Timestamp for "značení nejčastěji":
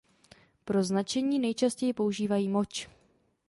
0.83-1.93